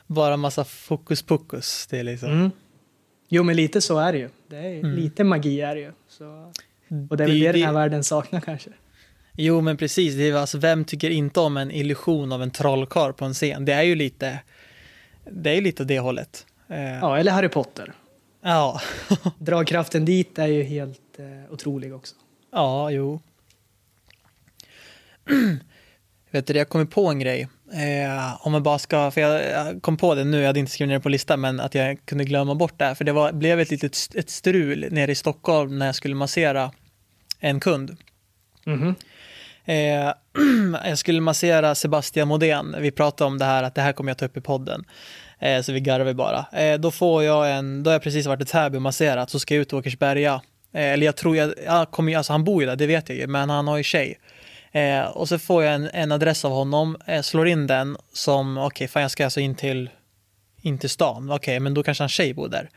[0.06, 1.86] bara massa fokus pokus.
[1.90, 2.30] Det är liksom.
[2.32, 2.50] Mm.
[3.28, 4.28] Jo, men lite så är det ju.
[4.48, 4.96] Det är, Mm.
[4.96, 5.92] Lite magi är det ju.
[6.08, 6.52] Så,
[7.10, 8.70] och det är väl det, den här världen saknar kanske.
[9.32, 10.14] Jo, men precis.
[10.14, 13.64] Det är, alltså, vem tycker inte om en illusion av en trollkarl på en scen?
[13.64, 14.40] Det är ju lite,
[15.30, 16.46] det är lite åt det hållet.
[16.68, 16.98] Eh.
[16.98, 17.92] Ja, eller Harry Potter.
[18.44, 18.80] Ja.
[19.38, 22.14] Dragkraften dit är ju helt eh, otrolig också.
[22.52, 23.20] Ja, jo.
[26.30, 27.48] Vet du, jag kom på en grej.
[27.72, 30.88] Eh, om man bara ska, för jag, kom på det nu, jag hade inte skrivit
[30.88, 32.94] ner det på listan, men att jag kunde glömma bort det.
[32.94, 36.72] För det var, blev ett litet ett strul nere i Stockholm när jag skulle massera
[37.40, 37.96] en kund.
[38.64, 38.94] Mhm.
[39.64, 40.12] Eh,
[40.84, 42.76] jag skulle massera Sebastian Modén.
[42.78, 44.84] Vi pratade om det här, att det här kommer jag ta upp i podden.
[45.44, 46.46] Eh, så vi garvar bara.
[46.52, 49.38] Eh, då får jag en, då har jag precis varit i Täby och masserat, så
[49.38, 50.42] ska jag ut till Åkersberga.
[50.72, 53.18] Eh, eller jag tror jag, jag kommer, alltså han bor ju där, det vet jag
[53.18, 54.18] ju, men han har ju tjej.
[54.72, 58.58] Eh, och så får jag en, en adress av honom, eh, slår in den som,
[58.58, 59.90] okej, fan jag ska alltså in till,
[60.62, 61.30] in till stan.
[61.30, 62.70] Okej, men då kanske hans tjej bor där.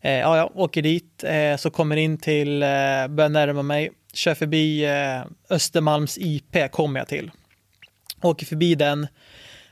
[0.00, 2.68] Eh, ja, jag åker dit, eh, så kommer in till, eh,
[3.08, 7.30] börjar närma mig, kör förbi eh, Östermalms IP, kommer jag till.
[8.22, 9.06] Åker förbi den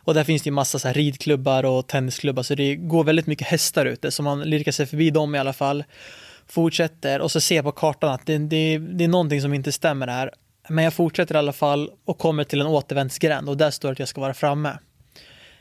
[0.07, 3.27] och där finns det ju massa så här ridklubbar och tennisklubbar, så det går väldigt
[3.27, 5.85] mycket hästar ute, så man lirkar sig förbi dem i alla fall.
[6.47, 9.73] Fortsätter och så ser jag på kartan att det, det, det är någonting som inte
[9.73, 10.31] stämmer här.
[10.69, 13.93] Men jag fortsätter i alla fall och kommer till en återvändsgränd och där står det
[13.93, 14.79] att jag ska vara framme.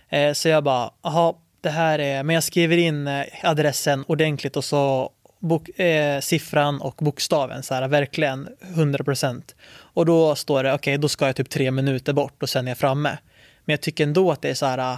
[0.10, 4.58] Eh, så jag bara, jaha, det här är, men jag skriver in eh, adressen ordentligt
[4.58, 9.42] och så bok, eh, siffran och bokstaven, så här, verkligen 100%.
[9.78, 12.72] Och då står det, okej, då ska jag typ tre minuter bort och sen är
[12.72, 13.18] jag framme.
[13.66, 14.98] Men jag tycker ändå att det är så här, äh,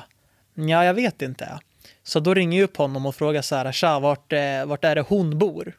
[0.69, 1.59] ja, jag vet inte.
[2.03, 4.95] Så då ringer jag upp honom och frågar så här, tja, vart, äh, vart är
[4.95, 5.77] det hon bor?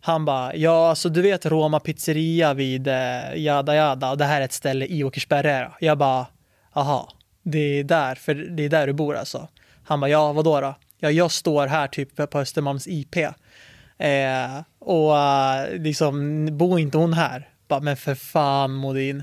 [0.00, 4.40] Han bara, ja, alltså du vet Roma pizzeria vid eh, Jada Jada och det här
[4.40, 5.72] är ett ställe i Åkersberga.
[5.80, 6.26] Jag bara,
[6.72, 9.48] aha, det är där, för det är där du bor alltså.
[9.84, 10.74] Han bara, ja, vadå då?
[10.98, 13.16] Ja, jag står här typ på Östermalms IP.
[13.16, 17.48] Eh, och eh, liksom, bor inte hon här?
[17.68, 19.22] Bara, men för fan Modin.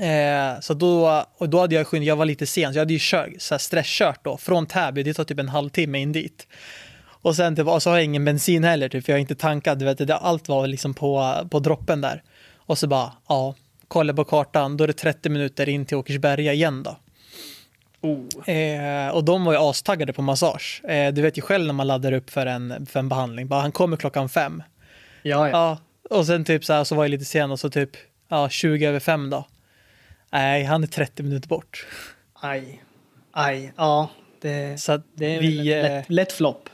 [0.00, 2.92] Eh, så då, och då hade jag skyndat, jag var lite sen, så jag hade
[2.92, 6.46] ju kört, så här stresskört då från Täby, det tar typ en halvtimme in dit.
[7.06, 9.34] Och sen typ, och så har jag ingen bensin heller, typ, för jag har inte
[9.34, 12.22] tankat, du vet, det, allt var liksom på, på droppen där.
[12.56, 13.54] Och så bara, ja,
[13.88, 16.96] kolla på kartan, då är det 30 minuter in till Åkersberga igen då.
[18.00, 18.50] Oh.
[18.50, 20.82] Eh, och de var ju astaggade på massage.
[20.84, 23.60] Eh, du vet ju själv när man laddar upp för en, för en behandling, bara
[23.60, 24.62] han kommer klockan fem.
[25.22, 25.78] Ja, ja.
[26.10, 27.90] Ja, och sen typ så här så var jag lite sen och så typ
[28.28, 29.44] ja, 20 över fem då.
[30.30, 31.86] Nej, han är 30 minuter bort.
[32.34, 32.82] Aj.
[33.32, 33.72] Aj.
[33.76, 34.10] Ja,
[34.40, 36.68] det, Så det är vi, väl eh, lätt, lätt flopp.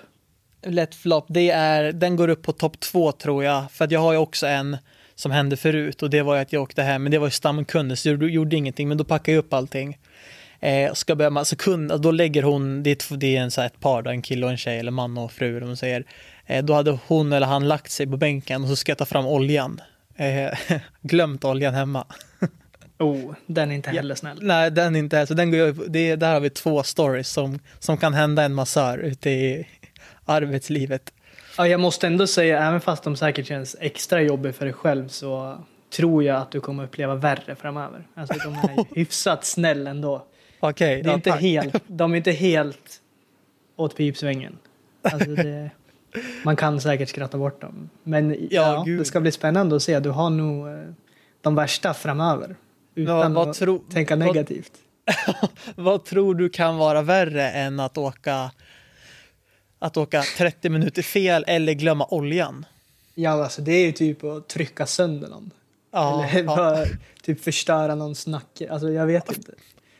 [0.66, 3.72] lätt flopp, det är, den går upp på topp två tror jag.
[3.72, 4.76] För att jag har ju också en
[5.14, 7.30] som hände förut och det var ju att jag åkte hem, men det var ju
[7.30, 9.98] stamkunden så jag gjorde ingenting, men då packade jag upp allting.
[10.60, 13.66] Eh, ska börja, alltså kund, då lägger hon, det är, det är en, så här,
[13.66, 16.04] ett par, då, en kille och en tjej, eller man och fru, man säger.
[16.46, 19.04] Eh, då hade hon eller han lagt sig på bänken och så ska jag ta
[19.04, 19.80] fram oljan.
[20.16, 20.58] Eh,
[21.02, 22.06] glömt oljan hemma.
[22.98, 24.38] Oh, den är inte heller snäll.
[24.42, 27.96] Nej, den är inte, så den går det, där har vi två stories som, som
[27.96, 29.68] kan hända en massör ute i
[30.24, 31.12] arbetslivet.
[31.58, 35.08] Ja, jag måste ändå säga, även fast de säkert känns extra jobbiga för dig själv
[35.08, 35.58] så
[35.96, 38.06] tror jag att du kommer uppleva värre framöver.
[38.14, 40.26] Alltså de är hyfsat snäll ändå.
[40.60, 41.40] Okej, Det är ja, inte tack.
[41.40, 43.00] helt, de är inte helt
[43.76, 44.58] åt pipsvängen.
[45.02, 45.70] Alltså det,
[46.44, 47.90] man kan säkert skratta bort dem.
[48.02, 48.98] Men ja, gud.
[48.98, 50.00] det ska bli spännande att se.
[50.00, 50.74] Du har nog eh,
[51.40, 52.56] de värsta framöver.
[52.94, 54.72] Utan vad att tro- tänka vad- negativt.
[55.76, 58.50] Vad tror du kan vara värre än att åka,
[59.78, 62.66] att åka 30 minuter fel eller glömma oljan?
[63.14, 65.50] Ja, alltså det är ju typ att trycka sönder någon.
[65.92, 66.84] Ja, Eller ja, bara
[67.22, 68.70] typ förstöra någons nacke.
[68.72, 69.52] Alltså jag vet inte.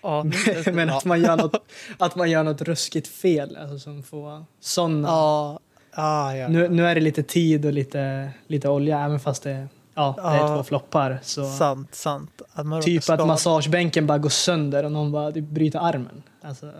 [0.02, 0.24] ja,
[0.72, 1.64] Men att man gör något,
[1.98, 5.08] att man gör något ruskigt fel, alltså som får sådana.
[5.08, 5.60] Ja,
[5.96, 6.48] ja, ja.
[6.48, 10.22] Nu, nu är det lite tid och lite, lite olja, även fast det, ja, det
[10.28, 10.56] är Ja.
[10.56, 11.18] två floppar.
[11.22, 11.44] Så.
[11.50, 12.42] Sant, sant.
[12.52, 16.22] Att Typ att massagebänken bara går sönder och någon bara typ bryter armen.
[16.42, 16.72] Alltså,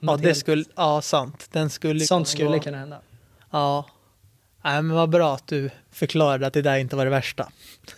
[0.00, 1.48] Ja, det helt- skulle, ja, sant.
[1.52, 2.98] Den skulle sånt skulle gå- kunna hända.
[3.50, 3.84] Ja.
[4.64, 7.48] Nej, men vad bra att du förklarade att det där inte var det värsta.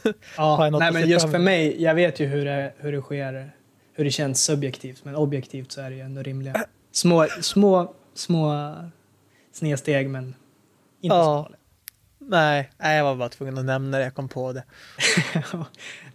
[0.37, 3.53] Ja, nej, men just för mig, jag vet ju hur det, hur det sker,
[3.95, 6.65] hur det känns subjektivt, men objektivt så är det ju ändå rimliga.
[6.93, 8.75] Små, små, små
[9.53, 10.25] snedsteg, men
[11.01, 11.25] inte Ja.
[11.25, 11.60] så farligt.
[12.23, 14.05] Nej, nej, jag var bara tvungen att nämna det.
[14.05, 14.65] Jag kom på det.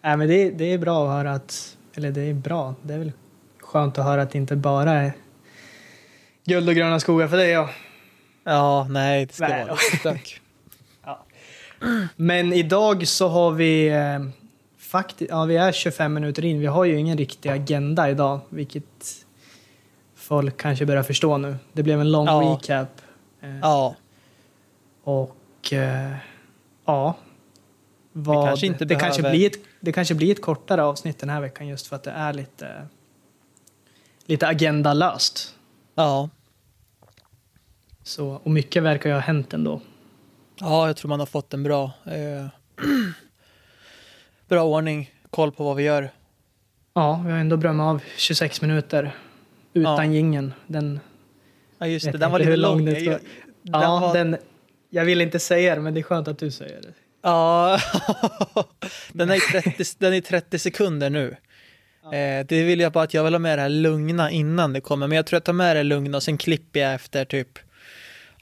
[0.02, 2.98] nej, men det, det är bra att höra att, eller det är bra, det är
[2.98, 3.12] väl
[3.60, 5.14] skönt att höra att det inte bara är
[6.46, 7.50] guld och gröna skogar för dig.
[7.50, 7.70] Ja.
[8.44, 9.66] Ja, nej, det ska Nej.
[9.66, 10.42] vara lite stök.
[12.16, 14.20] Men idag så har vi eh,
[14.78, 16.60] faktiskt, ja vi är 25 minuter in.
[16.60, 19.26] Vi har ju ingen riktig agenda idag, vilket
[20.16, 21.56] folk kanske börjar förstå nu.
[21.74, 22.58] Det blev en lång Ja.
[22.62, 23.02] recap.
[23.42, 23.96] Eh, Ja,
[25.04, 25.35] Och
[25.74, 26.12] eh,
[26.86, 27.16] ja.
[28.12, 31.42] Vad, kanske inte det, kanske blir ett, det kanske blir ett kortare avsnitt den här
[31.42, 32.88] veckan just för att det är lite,
[34.26, 35.56] lite agendalöst.
[35.96, 36.30] ja.
[38.04, 39.82] Så, och mycket verkar ju ha hänt ändå.
[40.60, 42.48] Ja, jag tror man har fått en bra, eh,
[44.48, 46.10] bra ordning, koll på vad vi gör.
[46.94, 49.16] Ja, vi har ändå brömt av 26 minuter
[49.74, 50.06] utan Ja.
[50.06, 50.54] jingeln.
[50.68, 51.00] Den,
[51.78, 52.18] Ja, just det.
[52.18, 52.86] Den var lite lång lång.
[52.86, 53.20] det Den
[53.82, 54.38] ja, den,
[54.96, 56.94] jag vill inte säga det, men det är skönt att du säger det.
[57.22, 57.80] ja,
[59.14, 61.36] den är, i 30, den är i 30 sekunder nu.
[62.14, 64.82] Eh, det vill jag bara att jag vill ha med det här lugna innan det
[64.82, 65.08] kommer.
[65.08, 67.60] Men jag tror jag tar med det lugna och sen klipper jag efter typ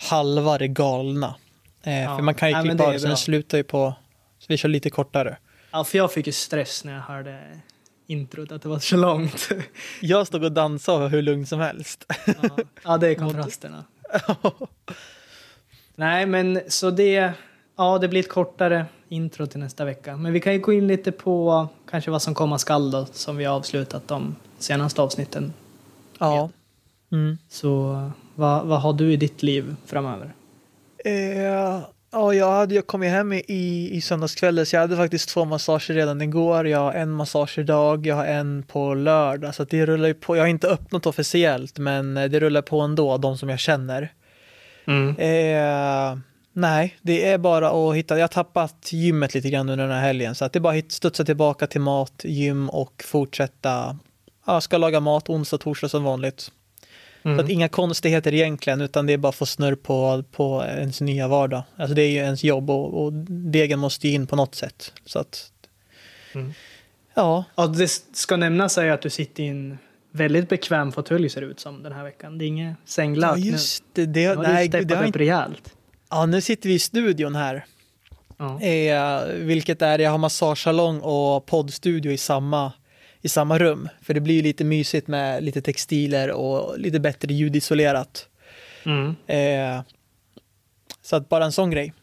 [0.10, 1.36] halva det galna.
[1.84, 2.16] Eh, Ja.
[2.16, 3.94] För man kan ju klippa det av det, den slutar ju på,
[4.40, 5.38] så vi kör lite kortare.
[5.72, 7.40] Ja, för jag fick ju stress när jag hörde
[8.08, 9.50] introt, att det var så långt.
[10.02, 12.06] Jag stod och dansade hur lugnt som helst.
[12.26, 12.58] ja.
[12.84, 13.84] ja, det är kontrasterna.
[15.96, 17.32] Nej, men så det,
[17.78, 20.18] ja, det blir ett kortare intro till nästa vecka.
[20.18, 23.38] Men vi kan ju gå in lite på kanske vad som komma skall då, som
[23.38, 25.54] vi har avslutat de senaste avsnitten.
[26.20, 26.50] Ja.
[27.12, 27.38] Mm.
[27.50, 28.02] Så
[28.36, 30.34] vad, vad har du i ditt liv framöver?
[31.06, 31.12] Eh,
[32.12, 35.46] ja, jag hade jag kom ju hem i, i söndagskvällen så jag hade faktiskt två
[35.46, 36.68] massager redan igår.
[36.68, 39.56] Jag har en massage idag, jag har en på lördag.
[39.56, 40.38] Så det rullar ju på.
[40.38, 44.12] Jag har inte öppnat officiellt men eh, det rullar på ändå, de som jag känner.
[44.88, 45.10] Mm.
[45.18, 46.20] Eh,
[46.54, 48.16] nej, det är bara att hitta.
[48.16, 50.78] Jag har tappat gymmet lite grann under den här helgen så att det är bara
[50.78, 53.98] att studsa tillbaka till mat, gym och fortsätta.
[54.46, 56.52] Ja, ska laga mat onsdag, torsdag som vanligt.
[57.26, 57.38] Mm.
[57.38, 61.02] Så att inga konstigheter egentligen, utan det är bara att få snurr på, på ens
[61.02, 61.64] nya vardag.
[61.76, 64.94] Alltså det är ju ens jobb och, och degen måste ju in på något sätt.
[65.06, 65.50] Så att,
[66.36, 66.54] Mm.
[67.14, 69.78] ja, Ja, det ska nämnas är att du sitter i en
[70.14, 72.38] väldigt bekväm fåtölj ser det ut som den här veckan.
[72.38, 74.06] Det är inget sänglök ja just det.
[74.06, 74.30] det nu.
[74.30, 75.74] Nu har nej, du steppat upp rejält.
[76.10, 77.66] ja, nu sitter vi i studion här,
[78.38, 78.62] Ja.
[78.62, 82.74] eh, vilket är, jag har massagesalong och poddstudio i samma,
[83.22, 83.90] i samma rum.
[84.02, 88.28] För det blir ju lite mysigt med lite textiler och lite bättre ljudisolerat.
[88.86, 89.16] Mm.
[89.28, 89.84] Eh,
[91.02, 91.94] så att bara en sån grej.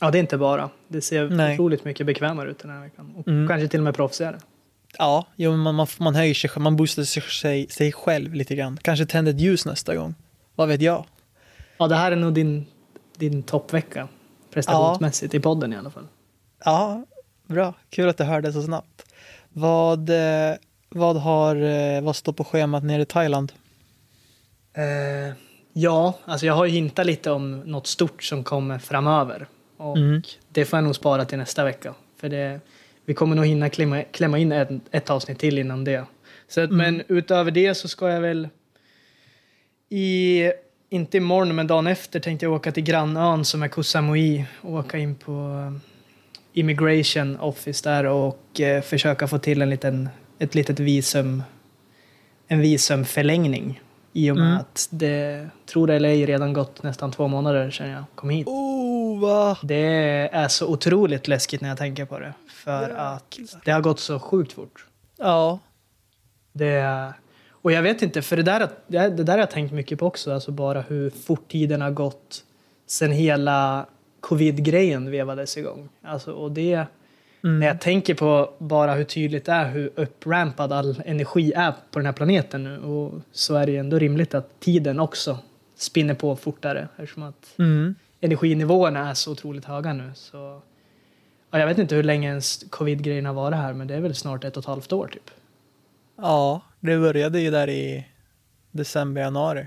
[0.00, 0.70] ja, det är inte bara.
[0.88, 1.54] Det ser Nej.
[1.54, 3.12] otroligt mycket bekvämare ut den här veckan.
[3.16, 3.48] Och Mm.
[3.48, 4.38] kanske till och med proffsigare.
[4.98, 8.78] Ja, jo, man, man, man höjer sig, man boostar sig, sig, själv lite grann.
[8.82, 10.14] Kanske tänder ett ljus nästa gång.
[10.54, 11.04] Vad vet jag?
[11.78, 12.66] Ja, det här är nog din,
[13.16, 14.08] din toppvecka.
[14.50, 16.06] Prestationsmässigt i podden i alla fall.
[16.64, 17.04] Ja,
[17.46, 17.74] bra.
[17.90, 19.04] Kul att du hörde så snabbt.
[19.52, 20.54] Vad, eh,
[20.88, 23.52] vad, har, eh, vad står på schemat nere i Thailand?
[24.72, 25.34] Eh,
[25.72, 29.46] ja, alltså jag har ju hintat lite om något stort som kommer framöver.
[29.76, 30.22] Och Mm.
[30.48, 31.94] det får jag nog spara till nästa vecka.
[32.16, 32.60] För det,
[33.04, 36.04] vi kommer nog hinna klämma, klämma in ett, ett avsnitt till innan det.
[36.48, 38.48] Så att, Men utöver det så ska jag väl
[39.88, 40.42] i,
[40.90, 44.72] inte imorgon men dagen efter tänkte jag åka till grannön som är Koh Samui och
[44.72, 45.80] åka in på eh,
[46.52, 51.42] immigration office där och eh, försöka få till en liten, ett litet visum,
[52.48, 53.80] en visumförlängning.
[54.12, 54.58] I och med Mm.
[54.58, 58.46] att det, tror det eller ej, redan gått nästan två månader sedan jag kom hit.
[58.46, 58.83] Oh,
[59.20, 59.58] va?
[59.62, 62.34] Det är så otroligt läskigt när jag tänker på det.
[62.48, 64.86] För att det har gått så sjukt fort.
[65.18, 65.58] Ja.
[66.52, 67.12] Det,
[67.50, 70.06] och jag vet inte, för det där, det, det där har jag tänkt mycket på
[70.06, 70.32] också.
[70.32, 72.44] Alltså bara hur fort tiden har gått
[72.86, 73.86] sen hela
[74.20, 75.88] covid-grejen vevades igång.
[76.02, 76.86] Alltså, och det,
[77.44, 77.58] Mm.
[77.60, 81.98] när jag tänker på bara hur tydligt det är hur upprampad all energi är på
[81.98, 82.78] den här planeten nu.
[82.78, 85.38] Och så är det ju ändå rimligt att tiden också
[85.76, 86.88] spinner på fortare.
[86.96, 87.94] Eftersom att Mm.
[88.24, 90.10] Energinivåerna är så otroligt höga nu.
[90.14, 90.62] Så,
[91.50, 94.14] ja, jag vet inte hur länge ens covid-grejen har varit här, men det är väl
[94.14, 95.30] snart ett och ett halvt år typ.
[96.16, 98.08] Ja, det började ju där i
[98.70, 99.66] december, januari.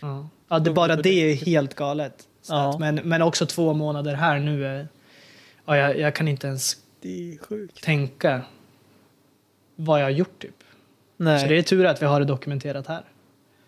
[0.00, 2.28] Ja, ja det, bara det är helt galet.
[2.48, 2.70] Ja.
[2.70, 4.66] att, men, men också två månader här nu.
[4.66, 4.88] Är,
[5.64, 6.76] ja, jag, jag kan inte ens
[7.82, 8.42] tänka
[9.76, 10.64] vad jag har gjort typ.
[11.16, 11.40] Nej.
[11.40, 13.04] Så det är tur att vi har det dokumenterat här.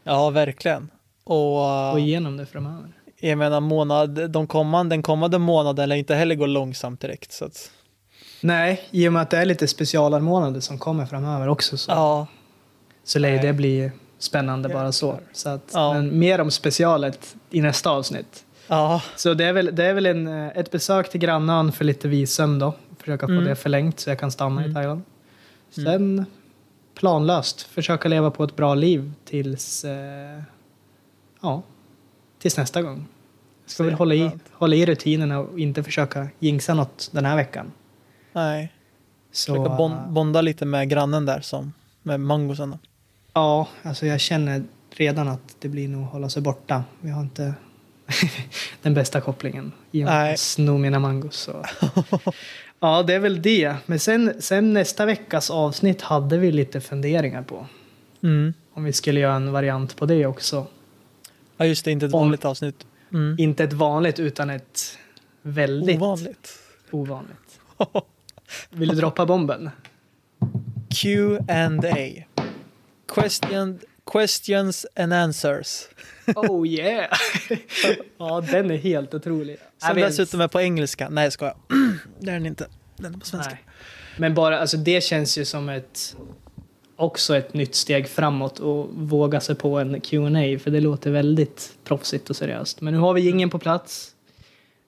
[0.03, 0.91] Ja, verkligen.
[1.25, 2.91] Och Och igenom det framöver.
[3.29, 7.33] Jag menar, månad, de kommande, den kommande månaden lär inte heller gå långsamt direkt.
[7.33, 7.71] Så att,
[8.41, 12.27] Nej, i och med att det är lite specialarmånader som kommer framöver också så, ja,
[13.05, 15.19] så lär det bli spännande bara så.
[15.33, 15.93] Så att, Ja.
[15.93, 18.45] Men mer om specialet i nästa avsnitt.
[18.69, 21.85] ja, Så det är väl, det är väl en, eh, ett besök till grannön för
[21.85, 22.75] lite visum då.
[22.99, 23.45] Försöka få Mm.
[23.45, 24.75] det förlängt så jag kan stanna i Mm.
[24.75, 25.03] Thailand.
[25.71, 26.27] Sen
[26.95, 30.41] planlöst försöka leva på ett bra liv tills, eh,
[31.43, 31.63] ja,
[32.45, 33.07] tills nästa gång.
[33.65, 37.37] Jag ska väl hålla i, hålla i rutinerna och inte försöka jinxa något den här
[37.37, 37.73] veckan.
[38.33, 38.73] nej.
[39.33, 42.79] Så, Försöka eh, bon, bonda lite med grannen där som med mangosarna.
[43.33, 46.85] Ja, alltså jag känner redan att det blir nog hålla sig borta.
[47.01, 47.55] Vi har inte
[48.83, 51.37] den bästa kopplingen i och med sno mina mangos.
[51.37, 51.65] Så.
[52.81, 53.77] ja, det är väl det.
[53.87, 57.67] Men sen, sen nästa veckas avsnitt hade vi lite funderingar på.
[58.23, 58.55] Mm.
[58.75, 60.67] Om vi skulle göra en variant på det också.
[61.57, 62.87] Ja, just det, inte ett Om- vanligt avsnitt.
[63.12, 63.37] Mm.
[63.38, 64.99] Inte ett vanligt utan ett
[65.43, 66.59] väldigt Ovanligt.
[66.90, 67.61] ovanligt.
[68.71, 69.71] Vill du droppa bomben?
[71.03, 72.25] Q&A.
[73.14, 73.79] Question,
[74.12, 75.83] questions and answers.
[76.37, 77.07] Oh yeah!
[78.19, 79.57] ja, den är helt otrolig.
[79.79, 81.09] Som dessutom är på engelska.
[81.09, 81.57] Nej, jag skojar.
[82.21, 82.67] Det är den inte.
[82.97, 83.51] Den är på svenska.
[83.51, 83.64] Nej.
[84.19, 86.17] Men bara, alltså det känns ju som ett
[87.05, 91.77] också ett nytt steg framåt och våga sig på en Q&A för det låter väldigt
[91.85, 92.81] proffsigt och seriöst.
[92.81, 94.14] Men nu har vi ingen på plats.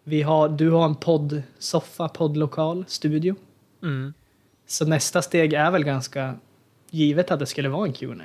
[0.04, 3.36] Vi har, du har en poddsoffa, poddlokal, studio.
[3.82, 4.14] Mm.
[4.66, 6.34] Så nästa steg är väl ganska
[6.90, 8.24] givet att det skulle vara en Q&A.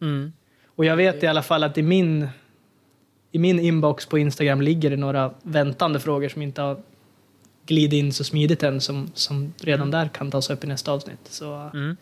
[0.00, 0.32] Mm.
[0.66, 2.28] Och jag vet i alla fall att i min,
[3.32, 6.82] i min inbox på Instagram ligger det några väntande frågor som inte har
[7.66, 11.20] glidit in så smidigt än som, som redan där kan tas upp i nästa avsnitt.
[11.24, 11.96] Så, Mm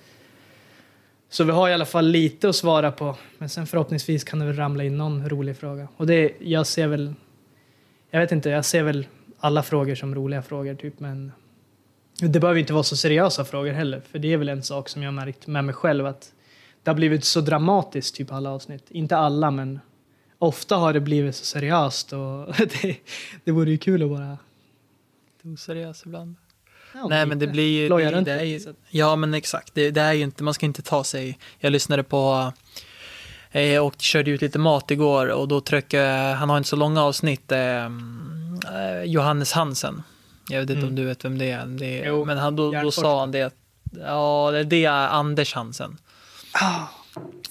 [1.29, 3.17] så vi har i alla fall lite att svara på.
[3.39, 5.89] Men sen förhoppningsvis kan det väl ramla in någon rolig fråga.
[5.97, 7.15] Och det, jag ser väl,
[8.11, 9.07] jag vet inte, jag ser väl
[9.39, 11.33] alla frågor som roliga frågor typ men
[12.21, 14.01] det behöver inte vara så seriösa frågor heller.
[14.01, 16.33] För det är väl en sak som jag har märkt med mig själv att
[16.83, 18.91] det har blivit så dramatiskt typ alla avsnitt.
[18.91, 19.81] Inte alla men
[20.39, 22.97] ofta har det blivit så seriöst och det,
[23.45, 24.39] det vore ju kul att bara...
[25.45, 26.35] Oseriös ibland.
[27.09, 27.87] Nej, men det blir ju...
[27.87, 29.75] ploja Det, runt det är ju ja, men exakt.
[29.75, 31.39] Det, det är ju inte, man ska inte ta sig...
[31.59, 32.53] Jag lyssnade på...
[33.51, 35.99] Eh, och körde ut lite mat igår och då tryckte...
[36.39, 37.53] Han har inte så långa avsnitt.
[37.53, 37.89] Eh, eh,
[39.05, 40.03] Johannes Hansen.
[40.49, 40.89] Jag vet inte Mm.
[40.89, 41.67] om du vet vem det är.
[41.67, 43.43] Det är Jo, men han, då, då sa han det.
[43.43, 43.55] att-
[44.01, 45.99] Ja, det- är Anders Hansen.
[46.53, 46.81] Ah,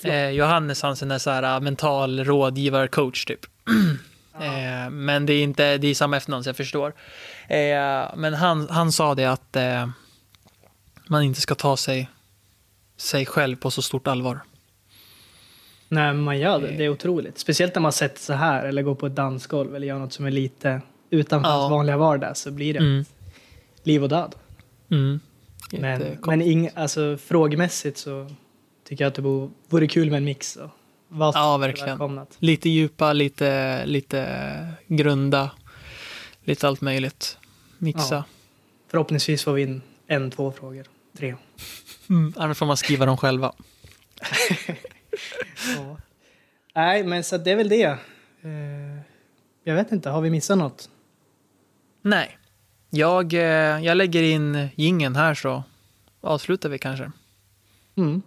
[0.03, 3.39] Eh, Johannes Hansen är så här eh, mental rådgivare, coach typ.
[4.41, 6.93] eh, men det är inte, det är samma efternamn så jag förstår.
[7.47, 9.89] Eh, men han, han sa det att eh,
[11.08, 12.10] man inte ska ta sig,
[12.97, 14.39] sig själv på så stort allvar.
[15.89, 16.67] Nej, man gör det.
[16.67, 17.39] Det är otroligt.
[17.39, 20.25] Speciellt när man sätter så här eller går på ett dansgolv eller gör något som
[20.25, 21.58] är lite utanför Ja.
[21.60, 23.05] ens vanliga vardag så blir det Mm.
[23.84, 24.36] liv och död.
[24.91, 25.19] Mm.
[25.71, 28.29] Men, men ing, alltså, frågemässigt så
[28.88, 30.55] tycker jag att det vore, kul med en mix.
[30.55, 30.69] Och
[31.19, 31.89] Ja, verkligen.
[31.89, 32.36] välkomnat.
[32.39, 35.51] Lite djupa, lite, lite grunda,
[36.45, 37.38] lite allt möjligt.
[37.77, 38.15] Mixa.
[38.15, 38.23] Ja.
[38.88, 40.86] Förhoppningsvis får vi in en, två frågor.
[41.17, 41.36] Tre.
[42.10, 42.34] Mm.
[42.38, 43.53] Annars får man skriva dem själva.
[45.75, 45.97] Ja.
[46.75, 47.84] Nej, men så det är väl det.
[47.84, 49.01] Eh,
[49.63, 50.89] jag vet inte, har vi missat något?
[52.01, 52.38] Nej.
[52.89, 53.39] Jag, eh,
[53.86, 55.63] jag lägger in gingen här så
[56.22, 57.11] avslutar vi kanske.
[57.95, 58.22] Mm.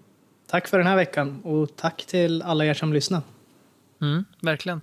[0.46, 3.22] Tack för den här veckan och tack till alla er som lyssnar.
[4.00, 4.80] Mm, verkligen.